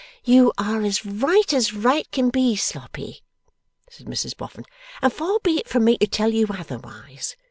'You 0.23 0.51
are 0.57 0.81
as 0.81 1.05
right 1.05 1.53
as 1.53 1.75
right 1.75 2.09
can 2.09 2.31
be, 2.31 2.55
Sloppy,' 2.55 3.21
said 3.87 4.07
Mrs 4.07 4.35
Boffin 4.35 4.65
'and 4.99 5.13
far 5.13 5.37
be 5.43 5.59
it 5.59 5.67
from 5.67 5.83
me 5.85 5.99
to 5.99 6.07
tell 6.07 6.33
you 6.33 6.47
otherwise. 6.49 7.35